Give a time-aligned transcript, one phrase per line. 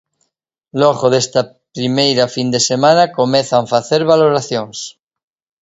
[0.81, 1.41] Logo desta
[1.75, 4.77] primeira fin de semana comezan facer valoracións.